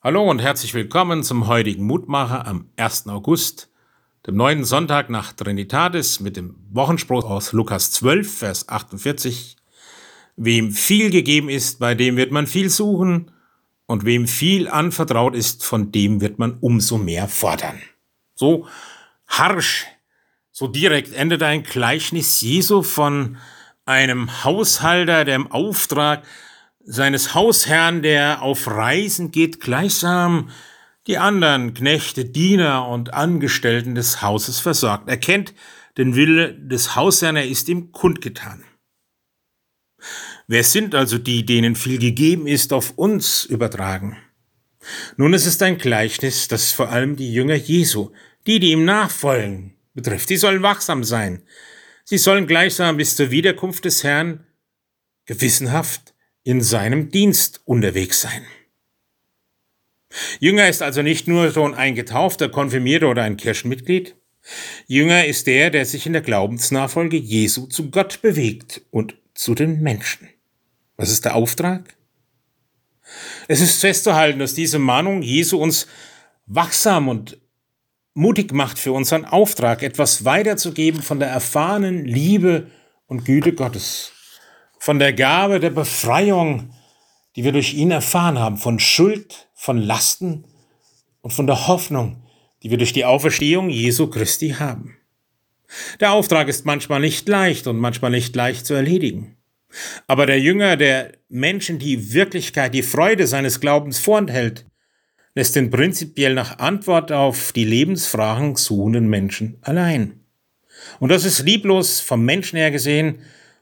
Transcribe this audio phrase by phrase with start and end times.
[0.00, 3.08] Hallo und herzlich willkommen zum heutigen Mutmacher am 1.
[3.08, 3.68] August,
[4.28, 9.56] dem neunten Sonntag nach Trinitatis mit dem Wochenspruch aus Lukas 12, Vers 48.
[10.36, 13.32] Wem viel gegeben ist, bei dem wird man viel suchen,
[13.86, 17.82] und wem viel anvertraut ist, von dem wird man umso mehr fordern.
[18.36, 18.68] So
[19.26, 19.84] harsch,
[20.52, 23.36] so direkt endet ein Gleichnis Jesu von
[23.84, 26.22] einem Haushalter, der im Auftrag
[26.90, 30.48] seines Hausherrn, der auf Reisen geht, gleichsam
[31.06, 35.08] die anderen Knechte, Diener und Angestellten des Hauses versorgt.
[35.08, 35.54] Er kennt
[35.98, 38.64] den Wille des Hausherrn, er ist ihm kundgetan.
[40.46, 44.16] Wer sind also die, denen viel gegeben ist, auf uns übertragen?
[45.18, 48.12] Nun, es ist ein Gleichnis, das vor allem die Jünger Jesu,
[48.46, 50.28] die, die ihm nachfolgen, betrifft.
[50.28, 51.42] Sie sollen wachsam sein.
[52.04, 54.46] Sie sollen gleichsam bis zur Wiederkunft des Herrn
[55.26, 56.14] gewissenhaft
[56.48, 58.42] in seinem Dienst unterwegs sein.
[60.40, 64.16] Jünger ist also nicht nur schon ein getaufter, konfirmierter oder ein Kirchenmitglied.
[64.86, 69.82] Jünger ist der, der sich in der Glaubensnachfolge Jesu zu Gott bewegt und zu den
[69.82, 70.30] Menschen.
[70.96, 71.94] Was ist der Auftrag?
[73.46, 75.86] Es ist festzuhalten, dass diese Mahnung Jesu uns
[76.46, 77.36] wachsam und
[78.14, 82.70] mutig macht für unseren Auftrag, etwas weiterzugeben von der erfahrenen Liebe
[83.06, 84.12] und Güte Gottes
[84.78, 86.70] von der Gabe der Befreiung,
[87.36, 90.44] die wir durch ihn erfahren haben, von Schuld, von Lasten
[91.20, 92.22] und von der Hoffnung,
[92.62, 94.96] die wir durch die Auferstehung Jesu Christi haben.
[96.00, 99.36] Der Auftrag ist manchmal nicht leicht und manchmal nicht leicht zu erledigen.
[100.06, 104.64] Aber der Jünger, der Menschen die Wirklichkeit, die Freude seines Glaubens vorenthält,
[105.34, 110.20] lässt den prinzipiell nach Antwort auf die Lebensfragen suchenden Menschen allein.
[111.00, 113.20] Und das ist lieblos vom Menschen her gesehen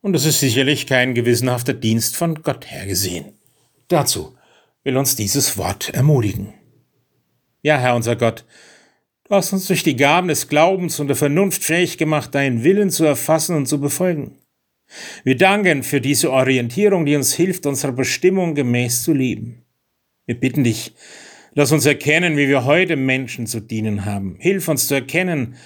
[0.00, 3.32] und es ist sicherlich kein gewissenhafter Dienst von Gott her gesehen.
[3.88, 4.36] Dazu
[4.84, 6.54] will uns dieses Wort ermutigen.
[7.62, 8.44] Ja, Herr unser Gott,
[9.24, 12.90] du hast uns durch die Gaben des Glaubens und der Vernunft fähig gemacht, deinen Willen
[12.90, 14.38] zu erfassen und zu befolgen.
[15.24, 19.64] Wir danken für diese Orientierung, die uns hilft, unserer Bestimmung gemäß zu leben.
[20.24, 20.94] Wir bitten dich,
[21.54, 24.36] lass uns erkennen, wie wir heute Menschen zu dienen haben.
[24.38, 25.56] Hilf uns zu erkennen,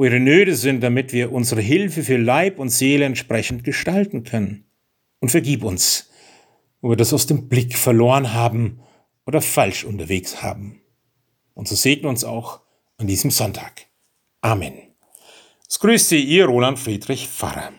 [0.00, 4.64] wo ihre Nöte sind, damit wir unsere Hilfe für Leib und Seele entsprechend gestalten können.
[5.18, 6.08] Und vergib uns,
[6.80, 8.80] wo wir das aus dem Blick verloren haben
[9.26, 10.80] oder falsch unterwegs haben.
[11.52, 12.62] Und so segne uns auch
[12.96, 13.88] an diesem Sonntag.
[14.40, 14.72] Amen.
[15.68, 17.70] Es grüßt Sie, Ihr Roland Friedrich Pfarrer.